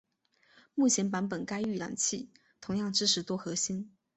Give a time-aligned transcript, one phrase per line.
[0.73, 3.91] 目前版本该预览器同样支持多核心。